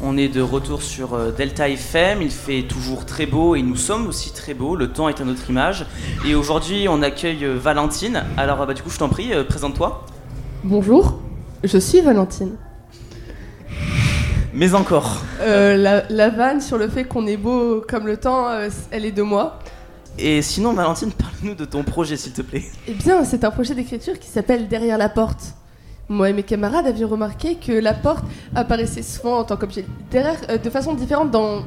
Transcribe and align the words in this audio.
On 0.00 0.16
est 0.16 0.28
de 0.28 0.40
retour 0.40 0.82
sur 0.82 1.14
euh, 1.14 1.30
Delta 1.30 1.68
FM, 1.68 2.22
il 2.22 2.30
fait 2.30 2.62
toujours 2.62 3.06
très 3.06 3.26
beau 3.26 3.54
et 3.54 3.62
nous 3.62 3.76
sommes 3.76 4.08
aussi 4.08 4.32
très 4.32 4.52
beaux, 4.52 4.74
le 4.74 4.88
temps 4.88 5.08
est 5.08 5.20
à 5.20 5.24
notre 5.24 5.48
image. 5.48 5.86
Et 6.26 6.34
aujourd'hui 6.34 6.86
on 6.88 7.02
accueille 7.02 7.44
euh, 7.44 7.56
Valentine, 7.56 8.24
alors 8.36 8.66
bah, 8.66 8.74
du 8.74 8.82
coup 8.82 8.90
je 8.90 8.98
t'en 8.98 9.08
prie, 9.08 9.32
euh, 9.32 9.44
présente-toi. 9.44 10.04
Bonjour, 10.64 11.20
je 11.62 11.78
suis 11.78 12.00
Valentine. 12.00 12.56
Mais 14.54 14.74
encore. 14.74 15.22
Euh, 15.40 15.76
la, 15.76 16.02
la 16.10 16.28
vanne 16.28 16.60
sur 16.60 16.76
le 16.76 16.88
fait 16.88 17.04
qu'on 17.04 17.26
est 17.26 17.36
beau 17.36 17.82
comme 17.88 18.06
le 18.06 18.16
temps, 18.18 18.48
euh, 18.48 18.68
elle 18.90 19.06
est 19.06 19.12
de 19.12 19.22
moi. 19.22 19.58
Et 20.18 20.42
sinon 20.42 20.74
Valentine, 20.74 21.10
parle-nous 21.18 21.54
de 21.54 21.64
ton 21.64 21.82
projet 21.84 22.16
s'il 22.16 22.32
te 22.32 22.42
plaît. 22.42 22.64
Eh 22.86 22.92
bien, 22.92 23.24
c'est 23.24 23.44
un 23.44 23.50
projet 23.50 23.74
d'écriture 23.74 24.18
qui 24.18 24.28
s'appelle 24.28 24.68
Derrière 24.68 24.98
la 24.98 25.08
porte. 25.08 25.54
Moi 26.08 26.30
et 26.30 26.32
mes 26.32 26.42
camarades 26.42 26.86
avions 26.86 27.08
remarqué 27.08 27.56
que 27.56 27.72
la 27.72 27.94
porte 27.94 28.24
apparaissait 28.54 29.02
souvent 29.02 29.38
en 29.38 29.44
tant 29.44 29.56
qu'objet 29.56 29.82
littéraire 29.82 30.38
euh, 30.50 30.58
de 30.58 30.70
façon 30.70 30.94
différente 30.94 31.30
dans 31.30 31.62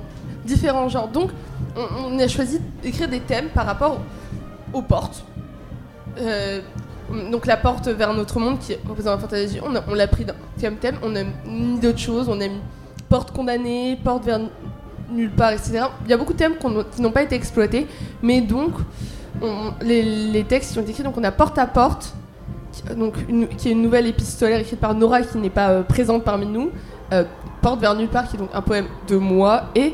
différents 0.45 0.89
genres. 0.89 1.07
Donc, 1.07 1.31
on, 1.76 2.17
a 2.20 2.27
choisi 2.27 2.59
d'écrire 2.84 3.09
des 3.09 3.20
thèmes 3.20 3.49
par 3.49 3.66
rapport 3.66 3.99
aux 4.73 4.81
portes. 4.81 5.23
Euh, 6.20 6.62
donc 7.31 7.45
la 7.45 7.57
porte 7.57 7.88
vers 7.88 8.13
notre 8.13 8.40
monde 8.40 8.59
qui 8.59 8.76
représente 8.88 9.16
la 9.16 9.27
fantasy, 9.27 9.59
on, 9.63 9.73
on 9.91 9.93
l'a 9.93 10.07
pris 10.07 10.26
comme 10.62 10.76
thème, 10.77 10.95
on 11.04 11.15
a 11.15 11.23
mis 11.48 11.79
d'autres 11.79 11.99
choses, 11.99 12.27
on 12.29 12.40
a 12.41 12.48
mis 12.48 12.62
porte 13.10 13.32
condamnée, 13.32 13.98
porte 14.04 14.26
vers 14.26 14.40
nulle 15.12 15.32
part, 15.32 15.51
etc. 15.51 15.85
Il 16.05 16.10
y 16.10 16.13
a 16.13 16.17
beaucoup 16.17 16.34
de 16.34 16.38
thèmes 16.38 16.55
qui 16.57 17.01
n'ont 17.01 17.12
pas 17.12 17.21
été 17.21 17.35
exploités, 17.35 17.85
mais 18.23 18.41
donc 18.41 18.73
on- 19.41 19.73
les, 19.82 20.01
les 20.01 20.43
textes 20.45 20.73
qui 20.73 20.79
ont 20.79 20.82
été 20.82 20.91
écrits, 20.91 21.04
donc 21.04 21.17
on 21.17 21.23
a 21.23 21.32
porte 21.32 21.57
à 21.60 21.67
porte, 21.67 22.15
donc 22.98 23.15
une- 23.29 23.48
qui 23.48 23.70
est 23.70 23.71
une 23.71 23.81
nouvelle 23.81 24.07
épistolaire 24.07 24.59
écrite 24.59 24.79
par 24.79 24.93
Nora 24.95 25.21
qui 25.21 25.37
n'est 25.37 25.49
pas 25.49 25.70
euh, 25.70 25.84
présente 25.84 26.23
parmi 26.23 26.45
nous, 26.45 26.70
euh, 27.13 27.23
porte 27.62 27.79
vers 27.79 27.95
nulle 27.95 28.07
part 28.09 28.27
qui 28.27 28.35
est 28.35 28.40
donc 28.40 28.49
un 28.54 28.62
poème 28.62 28.85
de 29.07 29.15
moi, 29.17 29.63
et 29.76 29.93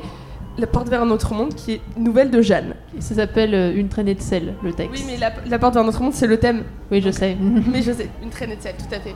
la 0.58 0.68
porte 0.68 0.90
vers 0.90 1.02
un 1.02 1.10
autre 1.12 1.34
monde 1.34 1.54
qui 1.56 1.74
est 1.74 1.82
une 1.98 2.04
nouvelle 2.04 2.30
de 2.30 2.42
Jeanne. 2.42 2.74
Et 2.98 3.02
ça 3.02 3.16
s'appelle 3.16 3.54
euh, 3.56 3.74
Une 3.76 3.88
traînée 3.88 4.16
de 4.16 4.22
sel, 4.22 4.54
le 4.64 4.74
texte. 4.74 4.92
Oui, 4.94 5.04
mais 5.08 5.18
la, 5.18 5.32
la 5.48 5.60
porte 5.60 5.74
vers 5.76 5.84
un 5.84 5.88
autre 5.88 6.02
monde, 6.02 6.14
c'est 6.14 6.28
le 6.28 6.38
thème. 6.38 6.64
Oui, 6.92 7.02
je 7.02 7.10
sais. 7.12 7.38
Mais 7.72 7.82
je 7.82 7.92
sais, 7.94 8.10
une 8.22 8.30
traînée 8.30 8.58
de 8.58 8.62
sel, 8.62 8.76
tout 8.78 8.94
à 8.94 9.00
fait. 9.00 9.16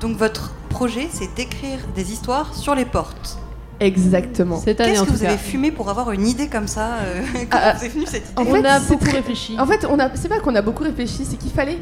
Donc 0.00 0.16
votre 0.16 0.52
projet, 0.70 1.06
c'est 1.10 1.32
d'écrire 1.36 1.78
des 1.94 2.10
histoires 2.12 2.54
sur 2.54 2.74
les 2.74 2.84
portes. 2.86 3.38
Exactement. 3.84 4.60
Cette 4.60 4.80
année, 4.80 4.90
Qu'est-ce 4.92 5.02
en 5.02 5.04
que 5.06 5.10
tout 5.10 5.16
vous 5.16 5.22
cas. 5.24 5.30
avez 5.30 5.38
fumé 5.38 5.70
pour 5.72 5.90
avoir 5.90 6.12
une 6.12 6.26
idée 6.26 6.48
comme 6.48 6.68
ça 6.68 6.94
euh, 7.02 7.22
Comment 7.32 7.46
Ah, 7.64 7.72
vous 7.76 7.84
est 7.84 7.88
venue 7.88 8.06
cette 8.06 8.30
idée 8.30 8.32
En 8.36 8.46
On 8.46 8.64
a 8.64 8.78
c'est 8.80 8.88
beaucoup 8.92 9.04
très- 9.04 9.16
réfléchi. 9.16 9.56
En 9.58 9.66
fait, 9.66 9.84
on 9.90 9.98
a, 9.98 10.08
c'est 10.14 10.28
pas 10.28 10.38
qu'on 10.38 10.54
a 10.54 10.62
beaucoup 10.62 10.84
réfléchi, 10.84 11.24
c'est 11.28 11.36
qu'il 11.36 11.50
fallait 11.50 11.78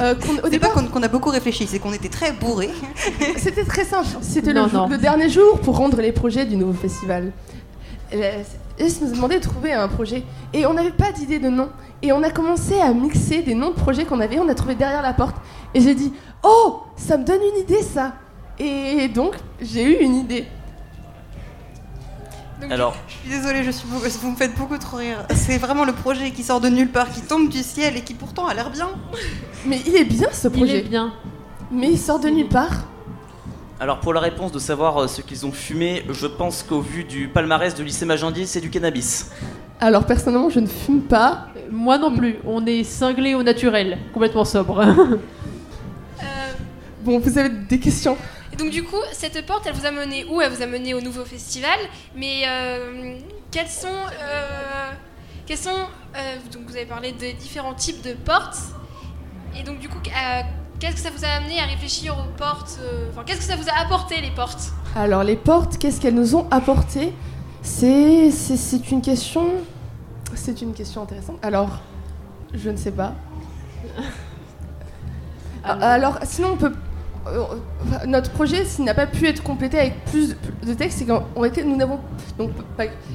euh, 0.00 0.14
qu'on- 0.14 0.32
au 0.32 0.34
C'est 0.36 0.40
pas 0.42 0.48
départ, 0.50 0.72
qu'on 0.72 0.84
qu'on 0.84 1.02
a 1.02 1.08
beaucoup 1.08 1.30
réfléchi, 1.30 1.66
c'est 1.66 1.78
qu'on 1.78 1.92
était 1.92 2.08
très 2.10 2.32
bourrés. 2.32 2.70
c'était 3.38 3.64
très 3.64 3.84
simple. 3.84 4.06
C'était 4.20 4.52
le, 4.52 4.60
Non, 4.60 4.68
jour- 4.68 4.80
non. 4.82 4.88
le 4.88 4.98
dernier 4.98 5.28
jour 5.30 5.58
pour 5.60 5.76
rendre 5.78 6.00
les 6.02 6.12
projets 6.12 6.44
du 6.44 6.56
nouveau 6.56 6.74
festival. 6.74 7.32
Est 8.12 8.44
nous 9.02 9.08
a 9.08 9.10
demandé 9.14 9.36
de 9.36 9.42
trouver 9.42 9.72
un 9.72 9.88
projet 9.88 10.22
et 10.54 10.64
on 10.66 10.72
n'avait 10.74 10.92
pas 10.92 11.12
d'idée 11.12 11.38
de 11.38 11.48
nom. 11.48 11.68
Et 12.02 12.12
on 12.12 12.22
a 12.22 12.30
commencé 12.30 12.78
à 12.80 12.92
mixer 12.92 13.42
des 13.42 13.54
noms 13.54 13.70
de 13.70 13.74
projets 13.74 14.04
qu'on 14.04 14.20
avait, 14.20 14.38
on 14.38 14.48
a 14.48 14.54
trouvé 14.54 14.74
derrière 14.76 15.02
la 15.02 15.12
porte. 15.12 15.34
Et 15.74 15.80
j'ai 15.80 15.94
dit, 15.94 16.12
oh, 16.44 16.80
ça 16.96 17.16
me 17.18 17.24
donne 17.24 17.40
une 17.54 17.60
idée 17.62 17.82
ça. 17.82 18.12
Et 18.60 19.08
donc, 19.08 19.34
j'ai 19.60 19.82
eu 19.82 20.02
une 20.04 20.14
idée. 20.14 20.44
Donc, 22.60 22.72
Alors, 22.72 22.96
Je 23.06 23.14
suis 23.14 23.28
désolée, 23.28 23.62
je 23.62 23.70
suis 23.70 23.86
beaucoup- 23.88 24.08
vous 24.20 24.30
me 24.32 24.36
faites 24.36 24.54
beaucoup 24.56 24.78
trop 24.78 24.96
rire. 24.96 25.24
C'est 25.34 25.58
vraiment 25.58 25.84
le 25.84 25.92
projet 25.92 26.30
qui 26.32 26.42
sort 26.42 26.60
de 26.60 26.68
nulle 26.68 26.90
part, 26.90 27.10
qui 27.10 27.20
tombe 27.20 27.48
du 27.48 27.62
ciel 27.62 27.96
et 27.96 28.02
qui 28.02 28.14
pourtant 28.14 28.46
a 28.46 28.54
l'air 28.54 28.70
bien. 28.70 28.88
Mais 29.64 29.80
il 29.86 29.94
est 29.96 30.04
bien 30.04 30.28
ce 30.32 30.48
Il 30.48 30.52
projet. 30.54 30.78
est 30.78 30.82
bien. 30.88 31.12
Mais 31.70 31.90
il 31.92 31.98
sort 31.98 32.18
de 32.18 32.28
nulle 32.28 32.48
part. 32.48 32.86
alors 33.80 34.00
pour 34.00 34.12
la 34.12 34.18
réponse 34.20 34.50
de 34.50 34.58
savoir 34.58 34.96
euh, 35.02 35.06
ce 35.06 35.20
qu'ils 35.22 35.46
ont 35.46 35.52
fumé, 35.52 36.02
je 36.10 36.26
pense 36.26 36.64
qu'au 36.64 36.80
vu 36.80 37.04
du 37.04 37.28
palmarès 37.28 37.74
de 37.76 37.84
lycée 37.84 38.04
Magendie, 38.06 38.46
c'est 38.48 38.60
du 38.60 38.70
cannabis. 38.70 39.30
Alors 39.80 40.04
personnellement, 40.04 40.50
je 40.50 40.58
ne 40.58 40.66
fume 40.66 41.02
pas. 41.02 41.46
Moi 41.70 41.96
non 41.98 42.16
plus. 42.16 42.36
On 42.44 42.64
est 42.66 42.82
cinglé 42.82 43.34
au 43.36 43.44
naturel, 43.44 43.98
complètement 44.12 44.44
sobre. 44.44 44.80
Euh, 44.80 45.16
Bon, 47.04 47.20
vous 47.20 47.38
avez 47.38 47.50
des 47.50 47.78
questions? 47.78 48.16
Donc 48.58 48.70
du 48.70 48.82
coup, 48.84 49.00
cette 49.12 49.46
porte, 49.46 49.66
elle 49.66 49.74
vous 49.74 49.86
a 49.86 49.90
mené 49.90 50.24
où? 50.24 50.40
Elle 50.40 50.52
vous 50.52 50.62
a 50.62 50.66
mené 50.66 50.92
au 50.94 51.00
nouveau 51.00 51.24
festival. 51.24 51.78
Mais 52.16 52.42
euh, 52.46 53.16
quels 53.50 53.68
sont, 53.68 53.86
euh, 53.88 54.90
quels 55.46 55.56
sont 55.58 55.70
euh, 56.16 56.36
donc 56.52 56.62
vous 56.66 56.76
avez 56.76 56.86
parlé 56.86 57.12
de 57.12 57.38
différents 57.38 57.74
types 57.74 58.02
de 58.02 58.14
portes. 58.14 58.58
Et 59.58 59.62
donc 59.62 59.78
du 59.78 59.88
coup, 59.88 59.98
euh, 59.98 60.40
qu'est-ce 60.78 60.94
que 60.96 61.00
ça 61.00 61.10
vous 61.10 61.24
a 61.24 61.28
amené 61.28 61.60
à 61.60 61.64
réfléchir 61.64 62.16
aux 62.18 62.32
portes 62.36 62.78
euh, 62.82 63.08
Enfin, 63.10 63.22
qu'est-ce 63.24 63.38
que 63.40 63.44
ça 63.44 63.56
vous 63.56 63.68
a 63.68 63.80
apporté 63.80 64.20
les 64.20 64.30
portes? 64.30 64.72
Alors 64.96 65.22
les 65.24 65.36
portes, 65.36 65.78
qu'est-ce 65.78 66.00
qu'elles 66.00 66.14
nous 66.14 66.34
ont 66.34 66.46
apporté 66.50 67.12
C'est 67.62 68.30
c'est- 68.30 68.56
c'est 68.56 68.90
une 68.90 69.02
question 69.02 69.46
c'est 70.34 70.60
une 70.62 70.72
question 70.74 71.02
intéressante. 71.02 71.38
Alors 71.42 71.80
je 72.54 72.70
ne 72.70 72.76
sais 72.76 72.92
pas. 72.92 73.12
Alors 75.64 76.18
sinon 76.22 76.52
on 76.52 76.56
peut 76.56 76.72
notre 78.06 78.30
projet 78.30 78.64
s'il 78.64 78.84
n'a 78.84 78.94
pas 78.94 79.06
pu 79.06 79.26
être 79.26 79.42
complété 79.42 79.78
avec 79.78 80.04
plus 80.06 80.36
de, 80.66 80.74
textes, 80.74 80.98
c'est 80.98 81.04
qu'en 81.06 81.44
été 81.44 81.62
nous 81.64 81.76
n'avons 81.76 81.98
donc 82.38 82.50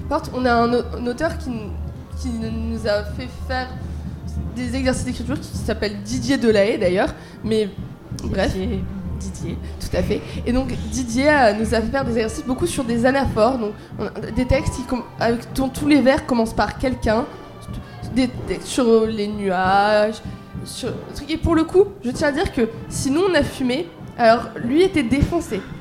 porte, 0.09 0.31
on 0.33 0.45
a 0.45 0.53
un, 0.53 0.73
au- 0.73 0.83
un 0.97 1.07
auteur 1.07 1.37
qui, 1.37 1.49
nous- 1.49 1.71
qui 2.19 2.29
nous 2.29 2.87
a 2.87 3.03
fait 3.03 3.27
faire 3.47 3.67
des 4.55 4.75
exercices 4.75 5.05
d'écriture 5.05 5.39
qui 5.39 5.57
s'appelle 5.57 6.01
Didier 6.03 6.37
Delahaye 6.37 6.77
d'ailleurs, 6.77 7.13
mais 7.43 7.69
bref. 8.23 8.53
Didier. 8.53 8.83
Didier, 9.19 9.57
tout 9.79 9.95
à 9.97 10.03
fait. 10.03 10.21
Et 10.45 10.51
donc 10.51 10.67
Didier 10.91 11.29
euh, 11.29 11.53
nous 11.53 11.73
a 11.73 11.79
fait 11.81 11.87
faire 11.89 12.03
des 12.03 12.11
exercices 12.13 12.45
beaucoup 12.45 12.67
sur 12.67 12.83
des 12.83 13.05
anaphores, 13.05 13.57
donc 13.57 13.73
des 14.35 14.45
textes 14.45 14.73
qui 14.75 14.83
avec, 15.19 15.53
dont 15.53 15.69
tous 15.69 15.87
les 15.87 16.01
vers 16.01 16.25
commencent 16.25 16.53
par 16.53 16.77
quelqu'un, 16.77 17.25
des 18.15 18.27
textes 18.47 18.67
sur 18.67 19.05
les 19.07 19.27
nuages, 19.27 20.15
sur. 20.65 20.89
Et 21.29 21.37
pour 21.37 21.55
le 21.55 21.63
coup, 21.63 21.85
je 22.03 22.11
tiens 22.11 22.27
à 22.27 22.31
dire 22.33 22.51
que 22.53 22.69
si 22.89 23.09
nous 23.11 23.21
on 23.29 23.33
a 23.33 23.43
fumé, 23.43 23.87
alors 24.17 24.49
lui 24.63 24.83
était 24.83 25.03
défoncé. 25.03 25.61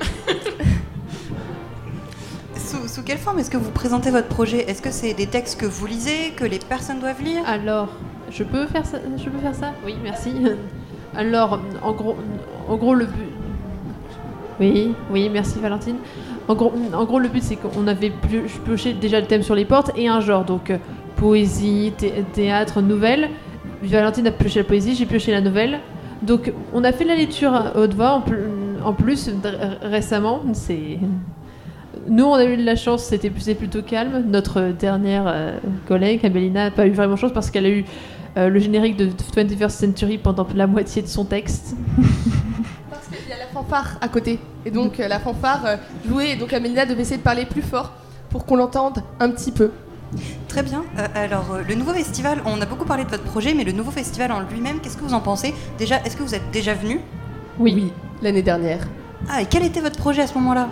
Sous, 2.55 2.87
sous 2.87 3.03
quelle 3.03 3.17
forme 3.17 3.39
est-ce 3.39 3.49
que 3.51 3.57
vous 3.57 3.71
présentez 3.71 4.09
votre 4.09 4.27
projet? 4.27 4.69
Est-ce 4.69 4.81
que 4.81 4.91
c'est 4.91 5.13
des 5.13 5.27
textes 5.27 5.59
que 5.59 5.65
vous 5.65 5.85
lisez, 5.85 6.31
que 6.35 6.43
les 6.45 6.59
personnes 6.59 6.99
doivent 6.99 7.21
lire? 7.21 7.41
Alors, 7.47 7.89
je 8.31 8.43
peux 8.43 8.65
faire 8.67 8.85
ça 8.85 8.97
Je 9.17 9.29
peux 9.29 9.37
faire 9.39 9.53
ça? 9.55 9.73
Oui, 9.85 9.95
merci. 10.01 10.33
Alors, 11.15 11.59
en 11.83 11.91
gros, 11.91 12.15
en 12.67 12.75
gros 12.77 12.95
le 12.95 13.05
but. 13.05 13.29
Oui, 14.59 14.93
oui, 15.11 15.29
merci 15.31 15.59
Valentine. 15.59 15.97
En 16.47 16.55
gros, 16.55 16.73
en 16.93 17.05
gros 17.05 17.19
le 17.19 17.27
but 17.29 17.43
c'est 17.43 17.55
qu'on 17.55 17.87
avait 17.87 18.09
pio- 18.11 18.43
pioché 18.65 18.93
déjà 18.93 19.19
le 19.19 19.25
thème 19.27 19.43
sur 19.43 19.55
les 19.55 19.65
portes 19.65 19.91
et 19.95 20.07
un 20.07 20.19
genre, 20.21 20.43
donc 20.45 20.69
euh, 20.71 20.77
poésie, 21.15 21.93
thé- 21.97 22.23
théâtre, 22.33 22.81
nouvelle. 22.81 23.29
Valentine 23.83 24.27
a 24.27 24.31
pioché 24.31 24.59
la 24.59 24.65
poésie, 24.65 24.95
j'ai 24.95 25.05
pioché 25.05 25.31
la 25.31 25.41
nouvelle. 25.41 25.79
Donc, 26.25 26.53
on 26.73 26.83
a 26.83 26.91
fait 26.91 27.03
la 27.05 27.15
lecture 27.15 27.53
à 27.53 27.77
haute 27.77 27.93
voix 27.93 28.11
en, 28.11 28.21
pl- 28.21 28.47
en 28.83 28.93
plus 28.93 29.29
récemment. 29.81 30.41
Nous, 32.07 32.23
on 32.23 32.33
a 32.33 32.45
eu 32.45 32.57
de 32.57 32.63
la 32.63 32.75
chance, 32.75 33.03
c'était 33.03 33.29
plutôt 33.29 33.81
calme. 33.81 34.23
Notre 34.27 34.69
dernière 34.71 35.23
euh, 35.27 35.57
collègue, 35.87 36.25
Abelina, 36.25 36.65
n'a 36.65 36.71
pas 36.71 36.87
eu 36.87 36.91
vraiment 36.91 37.15
chance 37.15 37.31
parce 37.33 37.49
qu'elle 37.51 37.65
a 37.65 37.69
eu 37.69 37.85
euh, 38.37 38.49
le 38.49 38.59
générique 38.59 38.97
de 38.97 39.07
21st 39.07 39.69
Century 39.69 40.17
pendant 40.17 40.47
la 40.55 40.65
moitié 40.67 41.01
de 41.01 41.07
son 41.07 41.23
texte. 41.25 41.75
Parce 42.89 43.07
qu'il 43.07 43.29
y 43.29 43.33
a 43.33 43.37
la 43.37 43.47
fanfare 43.53 43.97
à 44.01 44.07
côté. 44.07 44.39
Et 44.65 44.71
donc 44.71 44.99
euh, 44.99 45.07
la 45.07 45.19
fanfare 45.19 45.77
jouait, 46.07 46.31
et 46.31 46.35
donc 46.35 46.51
Amélia 46.53 46.85
devait 46.85 47.01
essayer 47.03 47.17
de 47.17 47.21
parler 47.23 47.45
plus 47.45 47.61
fort 47.61 47.91
pour 48.29 48.45
qu'on 48.45 48.55
l'entende 48.55 49.03
un 49.19 49.29
petit 49.29 49.51
peu. 49.51 49.71
Très 50.53 50.61
bien. 50.61 50.83
Euh, 50.99 51.07
alors, 51.15 51.51
euh, 51.53 51.61
le 51.67 51.73
nouveau 51.73 51.93
festival, 51.93 52.39
on 52.45 52.61
a 52.61 52.65
beaucoup 52.67 52.85
parlé 52.85 53.05
de 53.05 53.09
votre 53.09 53.23
projet, 53.23 53.55
mais 53.55 53.63
le 53.63 53.71
nouveau 53.71 53.89
festival 53.89 54.31
en 54.31 54.41
lui-même, 54.41 54.79
qu'est-ce 54.81 54.95
que 54.97 55.01
vous 55.03 55.15
en 55.15 55.19
pensez? 55.19 55.51
Déjà, 55.79 55.99
est-ce 56.05 56.15
que 56.15 56.21
vous 56.21 56.35
êtes 56.35 56.51
déjà 56.51 56.75
venu? 56.75 56.99
Oui, 57.57 57.91
l'année 58.21 58.43
dernière. 58.43 58.87
Ah, 59.27 59.41
et 59.41 59.47
quel 59.47 59.63
était 59.63 59.81
votre 59.81 59.97
projet 59.97 60.21
à 60.21 60.27
ce 60.27 60.35
moment-là? 60.35 60.69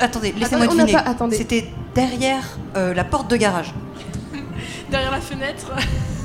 Attendez, 0.00 0.32
laissez-moi 0.32 0.68
deviner. 0.68 0.92
pas- 0.92 1.00
attendez. 1.00 1.36
C'était 1.36 1.66
derrière 1.94 2.56
euh, 2.78 2.94
la 2.94 3.04
porte 3.04 3.30
de 3.30 3.36
garage. 3.36 3.74
Derrière 4.90 5.10
la 5.10 5.20
fenêtre. 5.20 5.72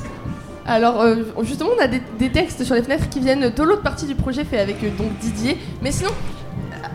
Alors 0.66 1.02
euh, 1.02 1.16
justement, 1.42 1.70
on 1.78 1.82
a 1.82 1.86
des, 1.86 2.00
des 2.18 2.32
textes 2.32 2.64
sur 2.64 2.74
les 2.74 2.82
fenêtres 2.82 3.10
qui 3.10 3.20
viennent 3.20 3.50
de 3.50 3.62
l'autre 3.62 3.82
partie 3.82 4.06
du 4.06 4.14
projet 4.14 4.44
fait 4.44 4.58
avec 4.58 4.82
euh, 4.82 4.88
donc 4.96 5.16
Didier. 5.18 5.58
Mais 5.82 5.92
sinon, 5.92 6.10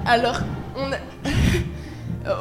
alors 0.08 0.40
on 0.76 0.92
a 0.92 0.98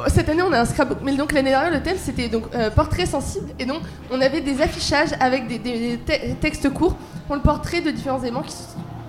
cette 0.07 0.29
année 0.29 0.41
on 0.43 0.51
a 0.53 0.59
un 0.59 0.65
scrapbook. 0.65 0.99
Mais 1.03 1.15
donc 1.15 1.31
l'année 1.33 1.49
dernière 1.51 1.71
le 1.71 1.81
thème 1.81 1.97
c'était 1.99 2.27
donc 2.29 2.43
euh, 2.53 2.69
portrait 2.69 3.05
sensible 3.05 3.47
et 3.59 3.65
donc 3.65 3.81
on 4.11 4.21
avait 4.21 4.41
des 4.41 4.61
affichages 4.61 5.09
avec 5.19 5.47
des, 5.47 5.57
des- 5.59 5.97
des 5.97 5.97
te- 5.97 6.33
textes 6.39 6.69
courts 6.73 6.95
pour 7.27 7.35
le 7.35 7.41
portrait 7.41 7.81
de 7.81 7.91
différents 7.91 8.21
éléments. 8.21 8.43
Qui, 8.43 8.53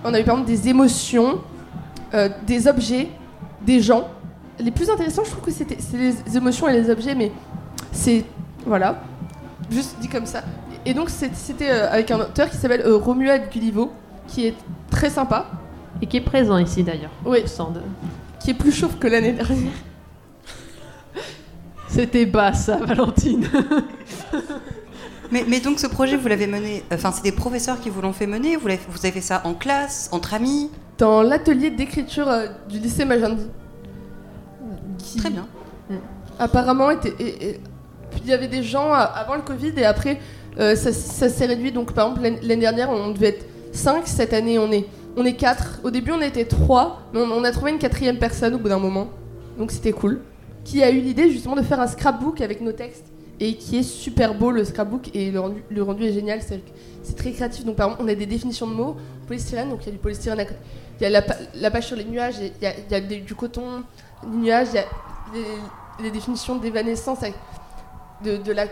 on 0.03 0.13
avait 0.13 0.23
par 0.23 0.35
exemple 0.35 0.49
des 0.51 0.67
émotions, 0.69 1.39
euh, 2.13 2.29
des 2.45 2.67
objets, 2.67 3.09
des 3.61 3.79
gens. 3.81 4.07
Les 4.59 4.71
plus 4.71 4.89
intéressants, 4.89 5.23
je 5.25 5.31
trouve 5.31 5.43
que 5.45 5.51
c'était 5.51 5.77
c'est 5.79 5.97
les 5.97 6.37
émotions 6.37 6.67
et 6.67 6.73
les 6.73 6.89
objets, 6.89 7.15
mais 7.15 7.31
c'est 7.91 8.25
voilà, 8.65 9.01
juste 9.71 9.95
dit 9.99 10.07
comme 10.07 10.25
ça. 10.25 10.41
Et 10.85 10.93
donc 10.93 11.09
c'était 11.09 11.69
euh, 11.71 11.91
avec 11.91 12.11
un 12.11 12.19
auteur 12.19 12.49
qui 12.49 12.57
s'appelle 12.57 12.81
euh, 12.85 12.97
Romuald 12.97 13.49
Gullivo, 13.51 13.91
qui 14.27 14.47
est 14.47 14.55
très 14.89 15.09
sympa, 15.09 15.45
Et 16.01 16.07
qui 16.07 16.17
est 16.17 16.21
présent 16.21 16.57
ici 16.57 16.83
d'ailleurs. 16.83 17.11
Oui. 17.25 17.43
qui 18.39 18.51
est 18.51 18.53
plus 18.53 18.71
chauve 18.71 18.97
que 18.97 19.07
l'année 19.07 19.31
dernière. 19.33 19.71
C'était 21.93 22.25
bas 22.25 22.53
ça, 22.53 22.77
Valentine. 22.77 23.47
Mais, 25.31 25.45
mais 25.47 25.59
donc 25.61 25.79
ce 25.79 25.87
projet, 25.87 26.15
vous 26.15 26.27
l'avez 26.27 26.45
mené, 26.45 26.83
enfin 26.93 27.11
c'est 27.11 27.23
des 27.23 27.31
professeurs 27.31 27.79
qui 27.79 27.89
vous 27.89 28.01
l'ont 28.01 28.13
fait 28.13 28.27
mener, 28.27 28.55
vous, 28.55 28.67
l'avez- 28.67 28.79
vous 28.87 28.99
avez 28.99 29.11
fait 29.11 29.21
ça 29.21 29.41
en 29.45 29.55
classe, 29.55 30.07
entre 30.11 30.35
amis? 30.35 30.69
Dans 30.99 31.23
l'atelier 31.23 31.71
d'écriture 31.71 32.27
euh, 32.29 32.45
du 32.69 32.77
lycée 32.77 33.03
Magendie. 33.03 33.47
Qui 34.99 35.17
Très 35.17 35.31
bien. 35.31 35.47
Apparemment, 36.37 36.91
était, 36.91 37.15
et- 37.19 37.47
et- 37.49 37.59
puis 38.11 38.21
il 38.25 38.29
y 38.29 38.33
avait 38.33 38.47
des 38.47 38.61
gens 38.61 38.93
euh, 38.93 39.05
avant 39.15 39.33
le 39.33 39.41
Covid 39.41 39.73
et 39.77 39.85
après, 39.85 40.19
euh, 40.59 40.75
ça, 40.75 40.93
ça 40.93 41.29
s'est 41.29 41.45
réduit. 41.47 41.71
Donc, 41.71 41.93
par 41.93 42.09
exemple, 42.09 42.21
l'année 42.23 42.39
l'année 42.43 42.61
dernière, 42.61 42.91
on 42.91 43.09
devait 43.09 43.29
être 43.29 43.45
5. 43.71 44.03
Cette 44.07 44.33
année, 44.33 44.59
on 44.59 44.71
est, 44.71 44.85
on 45.17 45.25
est 45.25 45.33
4. 45.33 45.79
Au 45.83 45.89
début, 45.89 46.11
on 46.11 46.21
était 46.21 46.45
3, 46.45 47.01
mais 47.13 47.21
on, 47.21 47.31
on 47.31 47.43
a 47.43 47.51
trouvé 47.51 47.71
une 47.71 47.79
quatrième 47.79 48.19
personne 48.19 48.53
au 48.53 48.59
bout 48.59 48.69
d'un 48.69 48.77
moment. 48.77 49.07
Donc, 49.57 49.71
c'était 49.71 49.93
cool. 49.93 50.19
Qui 50.63 50.81
a 50.83 50.89
eu 50.91 50.99
l'idée 51.01 51.29
justement 51.29 51.55
de 51.55 51.61
faire 51.61 51.79
un 51.79 51.87
scrapbook 51.87 52.41
avec 52.41 52.61
nos 52.61 52.71
textes 52.71 53.05
et 53.39 53.55
qui 53.55 53.77
est 53.77 53.83
super 53.83 54.33
beau 54.35 54.51
le 54.51 54.63
scrapbook 54.63 55.09
et 55.13 55.31
le 55.31 55.39
rendu, 55.39 55.63
le 55.69 55.83
rendu 55.83 56.03
est 56.05 56.13
génial. 56.13 56.39
C'est 56.41 57.15
très 57.15 57.31
créatif. 57.31 57.65
Donc, 57.65 57.75
par 57.75 57.87
exemple, 57.87 58.03
on 58.03 58.07
a 58.07 58.15
des 58.15 58.25
définitions 58.25 58.67
de 58.67 58.73
mots 58.73 58.95
polystyrène. 59.27 59.69
Donc, 59.69 59.79
il 59.81 59.87
y 59.87 59.89
a 59.89 59.91
du 59.91 59.97
polystyrène 59.97 60.39
à 60.39 60.45
côté. 60.45 60.59
Il 60.99 61.03
y 61.03 61.05
a 61.07 61.09
la, 61.09 61.23
la 61.55 61.71
page 61.71 61.87
sur 61.87 61.95
les 61.97 62.05
nuages, 62.05 62.35
il 62.39 62.51
y 62.61 62.65
a, 62.65 62.73
il 62.77 62.91
y 62.91 62.95
a 62.95 63.01
des- 63.01 63.19
du 63.19 63.35
coton, 63.35 63.83
du 64.25 64.37
nuage, 64.37 64.67
il 64.71 64.75
y 64.75 64.79
a 64.79 64.85
les, 65.33 66.03
les 66.05 66.11
définitions 66.11 66.57
d'évanescence 66.57 67.19
de, 68.23 68.37
de 68.37 68.51
la- 68.53 68.67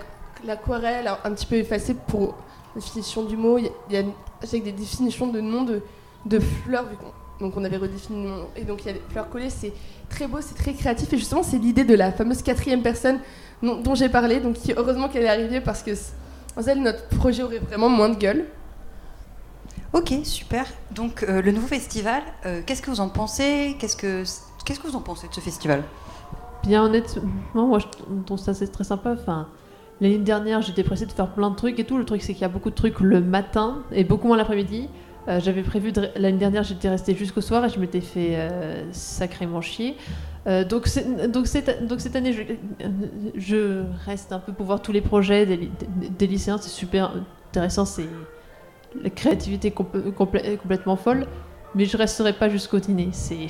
l'aquarelle 0.45 1.07
un, 1.07 1.17
un 1.25 1.33
petit 1.33 1.45
peu 1.47 1.55
effacée 1.55 1.95
pour 2.07 2.35
la 2.75 2.81
définition 2.81 3.23
du 3.23 3.35
mot. 3.35 3.57
Il 3.57 3.65
y 3.65 3.67
a, 3.67 3.71
il 3.89 3.95
y 3.95 3.97
a 3.97 4.03
avec 4.43 4.63
des 4.63 4.71
définitions 4.71 5.27
de 5.27 5.41
noms 5.41 5.63
de, 5.63 5.81
de 6.25 6.39
fleurs, 6.39 6.85
vu 6.85 6.95
qu'on 6.95 7.11
donc 7.39 7.57
on 7.57 7.63
avait 7.63 7.77
redéfini 7.77 8.23
le 8.23 8.29
nom. 8.29 8.47
Et 8.55 8.63
donc 8.63 8.83
il 8.83 8.87
y 8.87 8.89
a 8.89 8.93
des 8.93 9.01
fleurs 9.09 9.29
collées, 9.29 9.49
c'est 9.49 9.73
très 10.09 10.27
beau, 10.27 10.37
c'est 10.41 10.55
très 10.55 10.73
créatif. 10.73 11.11
Et 11.13 11.17
justement, 11.17 11.43
c'est 11.43 11.57
l'idée 11.57 11.83
de 11.83 11.95
la 11.95 12.11
fameuse 12.11 12.41
quatrième 12.41 12.81
personne 12.81 13.19
dont, 13.63 13.77
dont 13.81 13.95
j'ai 13.95 14.09
parlé. 14.09 14.39
Donc 14.39 14.55
qui- 14.55 14.73
heureusement 14.75 15.09
qu'elle 15.09 15.23
est 15.23 15.29
arrivée 15.29 15.61
parce 15.61 15.81
que 15.83 15.95
sans 15.95 16.67
elle, 16.67 16.81
notre 16.81 17.07
projet 17.09 17.43
aurait 17.43 17.59
vraiment 17.59 17.89
moins 17.89 18.09
de 18.09 18.15
gueule. 18.17 18.45
Ok, 19.93 20.13
super. 20.23 20.65
Donc 20.91 21.23
euh, 21.23 21.41
le 21.41 21.51
nouveau 21.51 21.67
festival, 21.67 22.21
euh, 22.45 22.61
qu'est-ce 22.65 22.81
que 22.81 22.89
vous 22.89 23.01
en 23.01 23.09
pensez? 23.09 23.75
Qu'est-ce 23.79 23.97
que 23.97 24.23
qu'est-ce 24.63 24.79
que 24.79 24.87
vous 24.87 24.95
en 24.95 25.01
pensez 25.01 25.27
de 25.27 25.33
ce 25.33 25.41
festival? 25.41 25.83
Bien 26.63 26.83
honnêtement, 26.83 27.67
moi 27.67 27.79
je 27.79 27.87
trouve 28.25 28.37
ça 28.37 28.53
c'est 28.53 28.67
très 28.67 28.83
sympa. 28.85 29.15
Enfin, 29.19 29.47
l'année 29.99 30.17
dernière 30.19 30.61
j'étais 30.61 30.83
pressée 30.83 31.05
de 31.07 31.11
faire 31.11 31.27
plein 31.33 31.49
de 31.49 31.55
trucs 31.55 31.77
et 31.79 31.83
tout. 31.83 31.97
Le 31.97 32.05
truc 32.05 32.21
c'est 32.21 32.33
qu'il 32.33 32.43
y 32.43 32.45
a 32.45 32.49
beaucoup 32.49 32.69
de 32.69 32.75
trucs 32.75 32.99
le 33.01 33.19
matin 33.19 33.79
et 33.91 34.03
beaucoup 34.05 34.27
moins 34.27 34.37
l'après-midi. 34.37 34.87
Euh, 35.27 35.39
J'avais 35.39 35.61
prévu 35.61 35.93
l'année 36.15 36.37
dernière 36.37 36.63
j'étais 36.63 36.89
restée 36.89 37.15
jusqu'au 37.15 37.41
soir 37.41 37.63
et 37.65 37.69
je 37.69 37.79
m'étais 37.79 38.01
fait 38.01 38.35
euh, 38.35 38.91
sacrément 38.91 39.61
chier. 39.61 39.95
Euh, 40.47 40.63
donc, 40.63 40.87
donc, 41.29 41.45
cette, 41.45 41.85
donc 41.87 42.01
cette 42.01 42.15
année 42.15 42.35
je, 43.35 43.83
reste 44.05 44.31
un 44.33 44.39
peu 44.39 44.51
pour 44.51 44.65
voir 44.65 44.81
tous 44.81 44.91
les 44.91 45.01
projets 45.01 45.45
des, 45.45 46.27
lycéens. 46.27 46.57
C'est 46.57 46.69
super 46.69 47.13
intéressant. 47.49 47.85
C'est 47.85 48.07
la 49.01 49.09
créativité 49.09 49.69
compl- 49.69 50.11
complè- 50.11 50.57
complètement 50.57 50.95
folle. 50.95 51.27
Mais 51.75 51.85
je 51.85 51.95
resterai 51.95 52.33
pas 52.33 52.49
jusqu'au 52.49 52.79
dîner. 52.79 53.09
C'est 53.11 53.47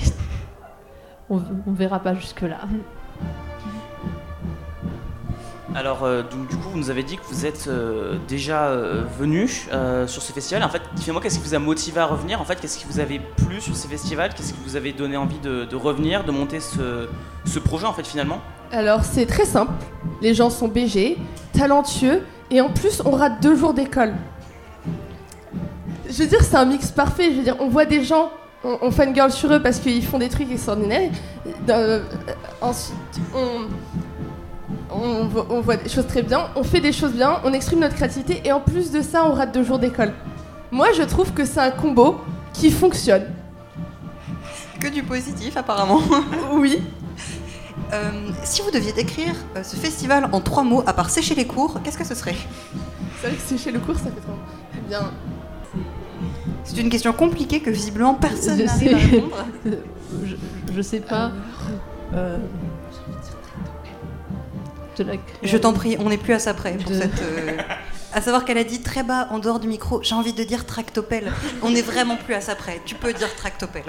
on, 1.29 1.41
on 1.65 1.71
verra 1.71 1.99
pas 1.99 2.13
jusque 2.13 2.41
là. 2.41 2.59
Alors, 5.73 6.03
euh, 6.03 6.21
du 6.23 6.57
coup, 6.57 6.69
vous 6.71 6.77
nous 6.77 6.89
avez 6.89 7.03
dit 7.03 7.15
que 7.15 7.23
vous 7.29 7.45
êtes 7.45 7.67
euh, 7.67 8.17
déjà 8.27 8.65
euh, 8.65 9.03
venu 9.17 9.47
sur 9.47 10.21
ce 10.21 10.33
festival. 10.33 10.63
En 10.63 10.69
fait, 10.69 10.81
dites-moi, 10.95 11.21
qu'est-ce 11.21 11.39
qui 11.39 11.47
vous 11.47 11.55
a 11.55 11.59
motivé 11.59 12.01
à 12.01 12.05
revenir? 12.05 12.41
En 12.41 12.45
fait, 12.45 12.59
qu'est-ce 12.59 12.77
qui 12.77 12.85
vous 12.89 12.99
avait 12.99 13.21
plu 13.37 13.61
sur 13.61 13.75
ce 13.75 13.87
festival? 13.87 14.33
Qu'est-ce 14.33 14.53
qui 14.53 14.59
vous 14.65 14.75
avait 14.75 14.91
donné 14.91 15.15
envie 15.15 15.39
de, 15.39 15.75
revenir, 15.75 16.25
de 16.25 16.31
monter 16.31 16.59
ce, 16.59 17.59
projet, 17.59 17.85
en 17.85 17.93
fait, 17.93 18.05
finalement? 18.05 18.39
Alors 18.73 19.03
c'est 19.03 19.25
très 19.25 19.43
simple. 19.43 19.73
Les 20.21 20.33
gens 20.33 20.49
sont 20.49 20.69
BG, 20.69 21.17
talentueux 21.51 22.21
et 22.49 22.61
en 22.61 22.69
plus 22.69 23.01
on 23.03 23.11
rate 23.11 23.41
deux 23.41 23.57
jours 23.57 23.73
d'école. 23.73 24.13
Je 26.09 26.23
veux 26.23 26.27
dire 26.27 26.41
c'est 26.41 26.55
un 26.55 26.63
mix 26.63 26.89
parfait. 26.89 27.31
Je 27.31 27.37
veux 27.37 27.43
dire 27.43 27.57
on 27.59 27.67
voit 27.67 27.83
des 27.83 28.01
gens, 28.01 28.31
on, 28.63 28.77
on 28.81 28.89
fangirl 28.89 29.29
sur 29.29 29.51
eux 29.51 29.61
parce 29.61 29.79
qu'ils 29.79 30.05
font 30.05 30.19
des 30.19 30.29
trucs 30.29 30.49
extraordinaires. 30.49 31.11
Ensuite 32.61 32.95
on, 33.35 33.67
on, 34.91 35.25
vo- 35.25 35.45
on 35.49 35.61
voit 35.61 35.77
des 35.77 35.89
choses 35.89 36.07
très 36.07 36.21
bien, 36.21 36.49
on 36.55 36.63
fait 36.63 36.79
des 36.81 36.91
choses 36.91 37.13
bien, 37.13 37.39
on 37.43 37.53
exprime 37.53 37.79
notre 37.79 37.95
créativité 37.95 38.41
et 38.45 38.51
en 38.51 38.59
plus 38.59 38.91
de 38.91 39.01
ça 39.01 39.25
on 39.25 39.33
rate 39.33 39.53
deux 39.53 39.63
jours 39.63 39.79
d'école. 39.79 40.13
Moi 40.71 40.87
je 40.95 41.03
trouve 41.03 41.31
que 41.33 41.45
c'est 41.45 41.59
un 41.59 41.71
combo 41.71 42.17
qui 42.53 42.71
fonctionne. 42.71 43.25
Que 44.79 44.87
du 44.87 45.03
positif 45.03 45.55
apparemment. 45.57 46.01
Oui. 46.53 46.81
Euh, 47.93 48.11
si 48.43 48.61
vous 48.61 48.71
deviez 48.71 48.93
décrire 48.93 49.33
euh, 49.57 49.63
ce 49.63 49.75
festival 49.75 50.29
en 50.31 50.39
trois 50.39 50.63
mots, 50.63 50.81
à 50.87 50.93
part 50.93 51.09
sécher 51.09 51.35
les 51.35 51.45
cours, 51.45 51.81
qu'est-ce 51.83 51.97
que 51.97 52.05
ce 52.05 52.15
serait? 52.15 52.35
C'est 53.19 53.27
vrai 53.27 53.35
que 53.35 53.41
c'est 53.45 53.57
chez 53.57 53.71
le 53.71 53.79
cours 53.79 53.95
ça 53.95 54.05
fait 54.05 54.21
trop 54.21 54.33
bien. 54.87 55.11
C'est 56.63 56.77
une 56.79 56.89
question 56.89 57.11
compliquée 57.11 57.59
que 57.59 57.69
visiblement 57.69 58.13
personne 58.13 58.57
Je 58.59 58.63
n'arrive 58.63 58.89
sais. 58.89 58.93
à 58.93 58.97
répondre. 58.97 59.45
je, 60.25 60.35
je 60.73 60.81
sais 60.81 60.99
pas. 61.01 61.31
Euh, 62.13 62.37
de 65.03 65.11
la 65.11 65.17
Je 65.43 65.57
t'en 65.57 65.73
prie, 65.73 65.97
on 65.99 66.09
n'est 66.09 66.17
plus 66.17 66.33
à 66.33 66.39
ça 66.39 66.53
près 66.53 66.73
pour 66.73 66.89
De- 66.91 66.95
cette. 66.95 67.21
euh, 67.21 67.57
À 68.13 68.21
savoir 68.21 68.43
qu'elle 68.45 68.57
a 68.57 68.63
dit 68.63 68.81
très 68.81 69.03
bas 69.03 69.27
en 69.31 69.39
dehors 69.39 69.59
du 69.59 69.67
micro, 69.67 70.01
j'ai 70.03 70.15
envie 70.15 70.33
de 70.33 70.43
dire 70.43 70.65
tractopelle. 70.65 71.31
On 71.63 71.69
n'est 71.69 71.81
vraiment 71.81 72.17
plus 72.17 72.33
à 72.33 72.41
ça 72.41 72.55
près. 72.55 72.81
Tu 72.85 72.95
peux 72.95 73.13
dire 73.13 73.33
tractopelle. 73.35 73.83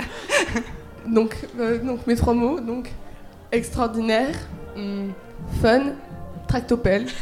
Donc, 1.06 1.34
euh, 1.58 1.78
donc 1.78 2.06
mes 2.06 2.14
trois 2.14 2.32
mots, 2.32 2.60
donc 2.60 2.88
extraordinaire, 3.50 4.36
hum, 4.76 5.12
fun, 5.60 5.94
tractopelle. 6.46 7.06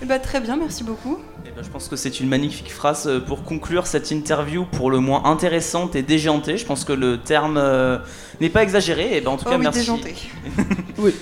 Eh 0.00 0.04
ben, 0.04 0.20
très 0.20 0.38
bien, 0.40 0.56
merci 0.56 0.84
beaucoup. 0.84 1.18
Eh 1.44 1.50
ben, 1.50 1.62
je 1.64 1.68
pense 1.70 1.88
que 1.88 1.96
c'est 1.96 2.20
une 2.20 2.28
magnifique 2.28 2.72
phrase 2.72 3.08
euh, 3.08 3.18
pour 3.18 3.42
conclure 3.42 3.88
cette 3.88 4.12
interview 4.12 4.64
pour 4.64 4.92
le 4.92 5.00
moins 5.00 5.24
intéressante 5.24 5.96
et 5.96 6.02
déjantée. 6.02 6.56
Je 6.56 6.64
pense 6.64 6.84
que 6.84 6.92
le 6.92 7.18
terme 7.18 7.56
euh, 7.56 7.98
n'est 8.40 8.48
pas 8.48 8.62
exagéré. 8.62 9.16
Et 9.16 9.20
ben, 9.20 9.32
en 9.32 9.36
tout 9.36 9.44
Oh 9.46 9.50
cas, 9.50 9.56
oui, 9.56 9.62
merci. 9.64 9.80
déjanté. 9.80 10.14
Oui. 10.98 11.14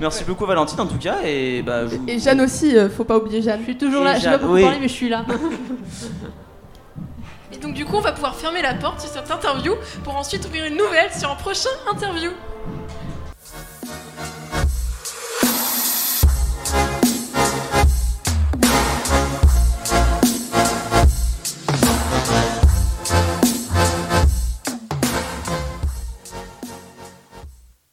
Merci 0.00 0.24
beaucoup, 0.24 0.46
Valentine, 0.46 0.80
en 0.80 0.86
tout 0.86 0.98
cas. 0.98 1.18
Et, 1.24 1.62
bah, 1.62 1.86
je 1.86 1.96
Et 2.10 2.18
Jeanne 2.18 2.40
aussi, 2.40 2.74
euh, 2.76 2.88
faut 2.90 3.04
pas 3.04 3.18
oublier 3.18 3.42
Jeanne. 3.42 3.60
Je 3.60 3.64
suis 3.64 3.76
toujours 3.78 4.02
là, 4.02 4.14
je 4.14 4.20
sais 4.20 4.24
pas 4.26 4.30
Jeanne, 4.32 4.40
beaucoup 4.40 4.54
oui. 4.54 4.62
parler, 4.62 4.78
mais 4.80 4.88
je 4.88 4.92
suis 4.94 5.08
là. 5.10 5.24
Et 7.52 7.58
donc 7.58 7.74
du 7.74 7.84
coup, 7.84 7.96
on 7.96 8.00
va 8.00 8.12
pouvoir 8.12 8.34
fermer 8.34 8.62
la 8.62 8.74
porte 8.74 9.00
sur 9.00 9.10
cette 9.10 9.30
interview 9.30 9.74
pour 10.04 10.16
ensuite 10.16 10.44
ouvrir 10.46 10.64
une 10.64 10.76
nouvelle 10.76 11.10
sur 11.16 11.30
un 11.30 11.36
prochain 11.36 11.68
interview. 11.90 12.30